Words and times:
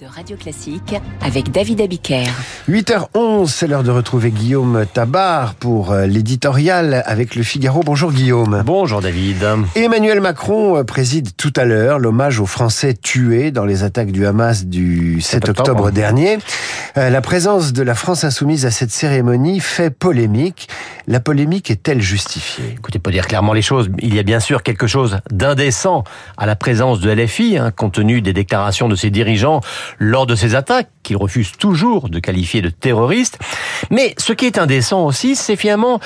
de 0.00 0.06
Radio 0.06 0.36
Classique 0.36 0.94
avec 1.20 1.50
David 1.50 1.80
Abiker. 1.80 2.24
8h11, 2.68 3.48
c'est 3.48 3.66
l'heure 3.66 3.82
de 3.82 3.90
retrouver 3.90 4.30
Guillaume 4.30 4.86
Tabar 4.92 5.54
pour 5.54 5.92
euh, 5.92 6.06
l'éditorial 6.06 7.02
avec 7.06 7.34
le 7.34 7.42
Figaro. 7.42 7.82
Bonjour 7.84 8.12
Guillaume. 8.12 8.62
Bonjour 8.64 9.00
David. 9.02 9.44
Emmanuel 9.74 10.20
Macron 10.20 10.78
euh, 10.78 10.84
préside 10.84 11.36
tout 11.36 11.52
à 11.56 11.64
l'heure 11.64 11.98
l'hommage 11.98 12.40
aux 12.40 12.46
Français 12.46 12.94
tués 12.94 13.50
dans 13.50 13.64
les 13.64 13.82
attaques 13.82 14.12
du 14.12 14.24
Hamas 14.26 14.64
du 14.64 15.20
7 15.20 15.50
octobre 15.50 15.90
dernier. 15.90 16.38
Euh, 16.96 17.10
la 17.10 17.20
présence 17.20 17.72
de 17.72 17.82
la 17.82 17.94
France 17.94 18.24
insoumise 18.24 18.66
à 18.66 18.70
cette 18.70 18.90
cérémonie 18.92 19.60
fait 19.60 19.90
polémique. 19.90 20.68
La 21.06 21.20
polémique 21.20 21.70
est-elle 21.70 22.00
justifiée? 22.00 22.76
Écoutez, 22.78 22.98
pour 22.98 23.12
dire 23.12 23.26
clairement 23.26 23.52
les 23.52 23.62
choses, 23.62 23.90
il 23.98 24.14
y 24.14 24.18
a 24.18 24.22
bien 24.22 24.40
sûr 24.40 24.62
quelque 24.62 24.86
chose 24.86 25.18
d'indécent 25.30 26.04
à 26.38 26.46
la 26.46 26.56
présence 26.56 27.00
de 27.00 27.10
LFI, 27.10 27.58
hein, 27.58 27.70
compte 27.70 27.94
tenu 27.94 28.22
des 28.22 28.32
déclarations 28.32 28.88
de 28.88 28.94
ses 28.94 29.10
dirigeants 29.10 29.60
lors 29.98 30.26
de 30.26 30.34
ces 30.34 30.54
attaques, 30.54 30.88
qu'ils 31.02 31.16
refusent 31.16 31.52
toujours 31.52 32.08
de 32.08 32.18
qualifier 32.18 32.62
de 32.62 32.70
terroristes. 32.70 33.38
Mais 33.90 34.14
ce 34.18 34.32
qui 34.32 34.46
est 34.46 34.58
indécent 34.58 35.04
aussi, 35.04 35.36
c'est 35.36 35.56
finalement 35.56 36.00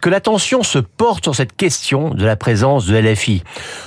que 0.00 0.08
l'attention 0.08 0.62
se 0.62 0.78
porte 0.78 1.24
sur 1.24 1.34
cette 1.34 1.56
question 1.56 2.10
de 2.10 2.24
la 2.24 2.36
présence 2.36 2.86
de 2.86 2.96
LFI. 2.96 3.42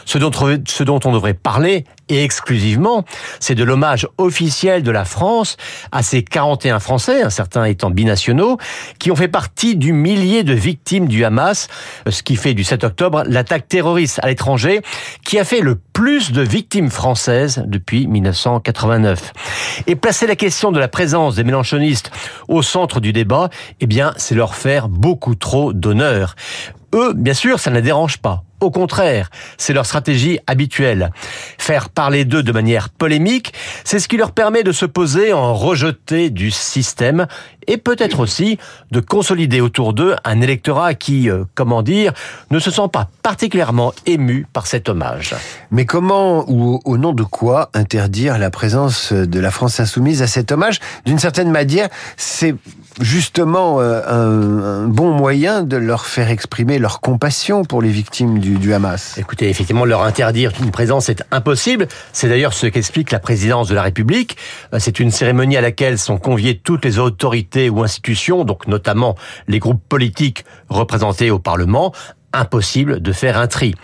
Ce 0.06 0.18
dont, 0.18 0.32
ce 0.32 0.84
dont 0.84 1.00
on 1.06 1.12
devrait 1.12 1.34
parler, 1.34 1.86
et 2.10 2.24
exclusivement, 2.24 3.06
c'est 3.40 3.56
de 3.56 3.64
l'hommage 3.64 4.08
officiel 4.18 4.84
de 4.84 4.92
la 4.92 5.06
France 5.06 5.58
à 5.92 6.04
ces 6.04 6.24
41 6.24 6.80
Français, 6.80 7.30
certains 7.30 7.64
étant 7.66 7.90
binationaux, 7.90 8.58
qui 9.00 9.10
ont 9.10 9.16
fait 9.16 9.30
partie 9.30 9.76
du 9.76 9.94
millier 9.94 10.44
de 10.44 10.54
victimes 10.54 11.08
du 11.08 11.24
Hamas, 11.24 11.68
ce 12.08 12.24
qui 12.24 12.36
fait 12.36 12.54
du 12.54 12.64
7 12.64 12.84
octobre 12.84 13.24
l'attaque 13.26 13.68
terroriste 13.68 14.20
à 14.22 14.28
l'étranger 14.28 14.82
qui 15.26 15.40
a 15.40 15.46
fait 15.46 15.62
le 15.62 15.76
plus 15.76 16.32
de 16.32 16.42
victimes 16.42 16.90
françaises 16.90 17.64
depuis 17.68 18.08
1989. 18.08 19.13
Et 19.88 19.96
placer 19.96 20.28
la 20.28 20.36
question 20.36 20.72
de 20.72 20.80
la 20.80 20.88
présence 20.88 21.36
des 21.36 21.44
mélanchonistes 21.44 22.12
au 22.48 22.62
centre 22.62 23.00
du 23.00 23.14
débat, 23.14 23.50
eh 23.80 23.88
bien, 23.88 24.14
c'est 24.18 24.36
leur 24.36 24.56
faire 24.56 24.90
beaucoup 24.90 25.36
trop 25.36 25.74
d'honneur. 25.74 26.36
Eux, 26.94 27.14
bien 27.14 27.34
sûr, 27.34 27.60
ça 27.60 27.72
ne 27.72 27.76
les 27.76 27.82
dérange 27.82 28.20
pas. 28.20 28.44
Au 28.64 28.72
contraire, 28.72 29.30
c'est 29.58 29.74
leur 29.74 29.86
stratégie 29.86 30.40
habituelle. 30.48 31.12
Faire 31.58 31.90
parler 31.90 32.24
d'eux 32.24 32.44
de 32.44 32.52
manière 32.52 32.90
polémique, 32.90 33.52
c'est 33.84 34.00
ce 34.00 34.08
qui 34.08 34.16
leur 34.16 34.32
permet 34.32 34.64
de 34.64 34.72
se 34.72 34.86
poser 34.86 35.34
en 35.34 35.54
rejeté 35.54 36.30
du 36.30 36.50
système 36.50 37.28
et 37.68 37.78
peut-être 37.78 38.20
aussi 38.20 38.58
de 38.92 39.00
consolider 39.00 39.62
autour 39.62 39.94
d'eux 39.94 40.16
un 40.24 40.42
électorat 40.42 40.94
qui, 40.94 41.30
euh, 41.30 41.44
comment 41.56 41.82
dire, 41.82 42.14
ne 42.52 42.60
se 42.60 42.72
sent 42.72 42.90
pas 42.92 43.10
particulièrement 43.22 43.94
ému 44.06 44.46
par 44.54 44.68
cet 44.68 44.90
hommage. 44.90 45.36
Mais 45.72 45.86
comment 45.86 46.46
ou 46.48 46.80
au 46.86 46.98
nom 46.98 47.14
de 47.14 47.24
quoi 47.24 47.70
interdire 47.74 48.38
la 48.38 48.50
présence 48.50 49.14
de 49.14 49.40
la 49.40 49.52
France 49.52 49.80
insoumise 49.80 50.22
à 50.22 50.28
cet 50.28 50.52
hommage? 50.52 50.80
D'une 51.06 51.20
certaine 51.20 51.52
manière, 51.52 51.90
c'est 52.18 52.56
justement 53.02 53.80
euh, 53.80 54.02
un, 54.08 54.84
un, 54.84 54.88
bon 54.88 55.12
moyen 55.12 55.64
de 55.64 55.78
leur 55.78 56.06
faire 56.06 56.30
exprimer 56.30 56.80
leur 56.80 57.02
compassion 57.02 57.64
pour 57.64 57.82
les 57.82 57.90
victimes 57.90 58.40
du, 58.40 58.58
du 58.58 58.74
Hamas. 58.74 59.18
Écoutez, 59.18 59.50
effectivement, 59.50 59.86
leur 59.86 60.04
interdire 60.04 60.52
une 60.62 60.72
présence 60.72 61.10
est 61.10 61.24
impossible. 61.32 61.88
C'est 62.12 62.30
d'ailleurs 62.30 62.54
ce 62.54 62.68
qu'explique 62.68 63.12
la 63.12 63.20
présidence 63.20 63.68
de 63.68 63.76
la 63.76 63.82
République. 63.82 64.38
Euh, 64.74 64.78
c'est 64.80 65.00
une 65.00 65.12
cérémonie 65.12 65.58
à 65.58 65.62
laquelle 65.62 65.98
sont 65.98 66.18
conviées 66.18 66.58
toutes 66.58 66.86
les 66.86 67.00
autorités 67.00 67.53
ou 67.56 67.84
institutions, 67.84 68.44
donc 68.44 68.68
notamment 68.68 69.16
les 69.48 69.60
groupes 69.60 69.82
politiques 69.88 70.46
représentés 70.70 71.32
au 71.32 71.40
Parlement, 71.40 71.94
impossible 72.34 73.02
de 73.02 73.12
faire 73.12 73.38
un 73.38 73.48
tri. 73.48 73.76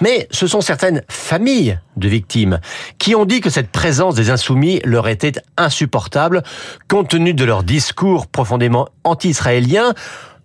Mais 0.00 0.26
ce 0.30 0.46
sont 0.46 0.60
certaines 0.60 1.02
familles 1.08 1.78
de 1.96 2.08
victimes 2.08 2.60
qui 2.98 3.14
ont 3.14 3.26
dit 3.26 3.40
que 3.40 3.50
cette 3.50 3.70
présence 3.70 4.14
des 4.14 4.30
insoumis 4.30 4.80
leur 4.84 5.08
était 5.08 5.32
insupportable 5.56 6.42
compte 6.88 7.08
tenu 7.08 7.34
de 7.34 7.44
leur 7.44 7.62
discours 7.62 8.26
profondément 8.26 8.88
anti-israélien 9.04 9.92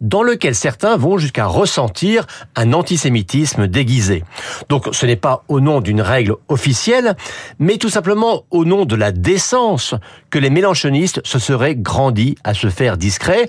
dans 0.03 0.21
lequel 0.21 0.53
certains 0.53 0.97
vont 0.97 1.17
jusqu'à 1.17 1.47
ressentir 1.47 2.27
un 2.55 2.73
antisémitisme 2.73 3.67
déguisé. 3.67 4.23
Donc 4.69 4.89
ce 4.91 5.07
n'est 5.07 5.15
pas 5.15 5.43
au 5.47 5.59
nom 5.59 5.81
d'une 5.81 6.01
règle 6.01 6.35
officielle, 6.49 7.15
mais 7.57 7.77
tout 7.77 7.89
simplement 7.89 8.43
au 8.51 8.65
nom 8.65 8.85
de 8.85 8.95
la 8.95 9.11
décence 9.11 9.95
que 10.29 10.37
les 10.37 10.51
mélanchonistes 10.51 11.21
se 11.25 11.39
seraient 11.39 11.75
grandis 11.75 12.35
à 12.43 12.53
se 12.53 12.69
faire 12.69 12.97
discret. 12.97 13.47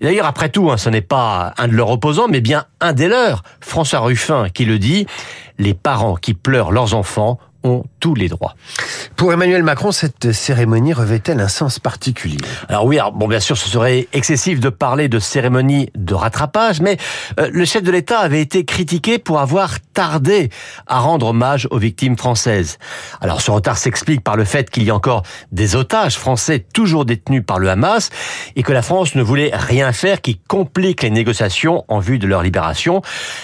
D'ailleurs, 0.00 0.26
après 0.26 0.48
tout, 0.48 0.70
hein, 0.70 0.78
ce 0.78 0.88
n'est 0.88 1.00
pas 1.02 1.52
un 1.58 1.68
de 1.68 1.72
leurs 1.72 1.90
opposants, 1.90 2.28
mais 2.28 2.40
bien 2.40 2.64
un 2.80 2.92
des 2.92 3.08
leurs, 3.08 3.42
François 3.60 4.00
Ruffin, 4.00 4.48
qui 4.48 4.64
le 4.64 4.78
dit, 4.78 5.06
les 5.58 5.74
parents 5.74 6.14
qui 6.14 6.34
pleurent 6.34 6.70
leurs 6.70 6.94
enfants 6.94 7.38
ont 7.66 7.84
tous 8.00 8.14
les 8.14 8.28
droits. 8.28 8.54
Pour 9.16 9.32
Emmanuel 9.32 9.62
Macron, 9.62 9.92
cette 9.92 10.32
cérémonie 10.32 10.92
revêt-elle 10.92 11.40
un 11.40 11.48
sens 11.48 11.78
particulier? 11.78 12.38
Alors 12.68 12.84
oui, 12.84 12.98
alors 12.98 13.12
bon, 13.12 13.28
bien 13.28 13.40
sûr, 13.40 13.56
ce 13.56 13.68
serait 13.68 14.08
excessif 14.12 14.60
de 14.60 14.68
parler 14.68 15.08
de 15.08 15.18
cérémonie 15.18 15.90
de 15.94 16.14
rattrapage, 16.14 16.80
mais 16.80 16.96
euh, 17.40 17.48
le 17.52 17.64
chef 17.64 17.82
de 17.82 17.90
l'État 17.90 18.20
avait 18.20 18.40
été 18.40 18.64
critiqué 18.64 19.18
pour 19.18 19.40
avoir 19.40 19.80
tardé 19.92 20.50
à 20.86 21.00
rendre 21.00 21.28
hommage 21.28 21.66
aux 21.70 21.78
victimes 21.78 22.16
françaises. 22.16 22.78
Alors 23.20 23.40
ce 23.40 23.50
retard 23.50 23.78
s'explique 23.78 24.22
par 24.22 24.36
le 24.36 24.44
fait 24.44 24.70
qu'il 24.70 24.84
y 24.84 24.90
a 24.90 24.94
encore 24.94 25.22
des 25.52 25.76
otages 25.76 26.16
français 26.16 26.64
toujours 26.72 27.04
détenus 27.04 27.42
par 27.46 27.58
le 27.58 27.68
Hamas 27.70 28.10
et 28.56 28.62
que 28.62 28.72
la 28.72 28.82
France 28.82 29.14
ne 29.14 29.22
voulait 29.22 29.50
rien 29.52 29.92
faire 29.92 30.20
qui 30.20 30.38
complique 30.48 31.02
les 31.02 31.10
négociations 31.10 31.84
en 31.88 31.98
vue 31.98 32.18
de 32.18 32.26
leur 32.26 32.42
libération. 32.42 33.02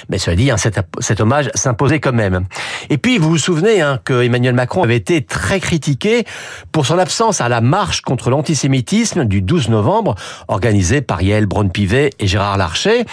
Mais 0.08 0.18
cela 0.18 0.36
dit, 0.36 0.50
hein, 0.50 0.56
cet, 0.56 0.80
cet 1.00 1.20
hommage 1.20 1.50
s'imposait 1.54 2.00
quand 2.00 2.12
même. 2.12 2.46
Et 2.90 2.98
puis, 2.98 3.18
vous 3.18 3.30
vous 3.30 3.38
souvenez 3.38 3.80
hein, 3.80 3.98
que 4.04 4.11
Emmanuel 4.20 4.54
Macron 4.54 4.82
avait 4.82 4.96
été 4.96 5.22
très 5.22 5.60
critiqué 5.60 6.24
pour 6.70 6.86
son 6.86 6.98
absence 6.98 7.40
à 7.40 7.48
la 7.48 7.60
marche 7.60 8.00
contre 8.02 8.30
l'antisémitisme 8.30 9.24
du 9.24 9.42
12 9.42 9.68
novembre, 9.68 10.14
organisée 10.48 11.00
par 11.00 11.22
Yael 11.22 11.46
Braun-Pivet 11.46 12.10
et 12.18 12.26
Gérard 12.26 12.56
Larcher. 12.58 13.04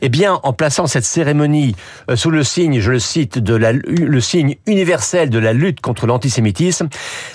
Eh 0.00 0.08
bien, 0.08 0.40
en 0.42 0.52
plaçant 0.52 0.86
cette 0.86 1.04
cérémonie 1.04 1.74
euh, 2.10 2.16
sous 2.16 2.30
le 2.30 2.44
signe, 2.44 2.80
je 2.80 2.92
le 2.92 2.98
cite, 2.98 3.38
de 3.38 3.54
la, 3.54 3.72
le 3.72 4.20
signe 4.20 4.56
universel 4.66 5.30
de 5.30 5.38
la 5.38 5.52
lutte 5.52 5.80
contre 5.80 6.06
l'antisémitisme, 6.06 6.88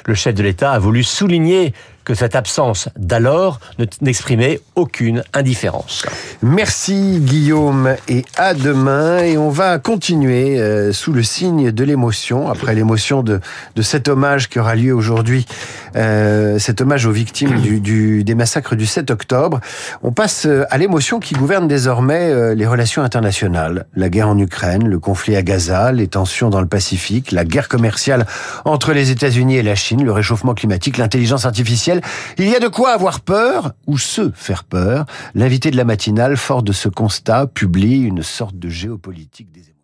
le 0.06 0.14
chef 0.14 0.36
de 0.36 0.44
l'État 0.44 0.72
a 0.72 0.80
voulu 0.80 1.04
souligner 1.04 1.74
que 2.10 2.16
cette 2.16 2.36
absence 2.36 2.90
d'alors 2.98 3.60
n'exprimait 4.02 4.62
aucune 4.74 5.22
indifférence. 5.32 6.08
Merci 6.42 7.20
Guillaume 7.20 7.96
et 8.08 8.26
à 8.36 8.56
demain 8.56 9.20
et 9.20 9.38
on 9.38 9.52
va 9.52 9.78
continuer 9.78 10.60
euh, 10.60 10.92
sous 10.92 11.14
le 11.14 11.22
signe 11.22 11.72
de 11.72 11.84
l'émotion 11.84 12.50
après 12.50 12.74
l'émotion 12.74 13.22
de, 13.22 13.40
de 13.76 13.82
cet 13.84 14.08
hommage 14.08 14.50
qui 14.50 14.58
aura 14.58 14.74
lieu 14.74 14.92
aujourd'hui, 14.92 15.46
euh, 15.96 16.58
cet 16.58 16.82
hommage 16.82 17.06
aux 17.06 17.12
victimes 17.12 17.62
des 17.62 18.36
massacres 18.36 18.76
du 18.76 18.88
7 18.88 19.12
octobre. 19.12 19.60
On 20.02 20.12
passe 20.12 20.48
euh, 20.48 20.66
à 20.72 20.80
l'émotion 20.80 21.20
qui 21.20 21.36
gouverne 21.36 21.68
désormais 21.68 22.56
les 22.56 22.66
relations 22.66 23.04
internationales, 23.04 23.86
la 23.96 24.10
guerre 24.10 24.30
en 24.30 24.38
Ukraine, 24.40 24.88
le 24.88 24.98
conflit 24.98 25.36
à 25.36 25.44
Gaza, 25.44 25.92
les 25.92 26.08
tensions 26.08 26.50
dans 26.50 26.62
le 26.62 26.68
Pacifique, 26.68 27.32
la 27.32 27.46
guerre 27.46 27.68
commerciale 27.68 28.26
entre 28.66 28.94
les 28.94 29.12
États-Unis 29.12 29.58
et 29.58 29.64
la 29.64 29.76
Chine, 29.76 30.04
le 30.04 30.12
réchauffement 30.12 30.56
climatique, 30.56 30.98
l'intelligence 30.98 31.46
artificielle 31.46 31.99
il 32.38 32.50
y 32.50 32.56
a 32.56 32.60
de 32.60 32.68
quoi 32.68 32.92
avoir 32.92 33.22
peur 33.22 33.74
ou 33.88 33.98
se 33.98 34.32
faire 34.32 34.64
peur. 34.64 35.06
L'invité 35.36 35.72
de 35.72 35.78
la 35.78 35.86
matinale, 35.86 36.38
fort 36.38 36.64
de 36.64 36.72
ce 36.72 36.90
constat, 36.90 37.48
publie 37.48 38.02
une 38.02 38.24
sorte 38.24 38.58
de 38.58 38.70
géopolitique 38.70 39.52
des 39.52 39.62
émotions. 39.62 39.79